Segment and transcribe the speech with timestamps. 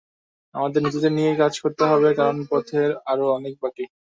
[0.55, 3.85] আমাদের নিজেদের নিয়েই কাজ করতে হবে, কারণ পথের আরও অনেক বাকি।